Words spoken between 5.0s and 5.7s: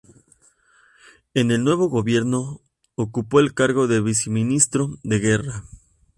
de guerra.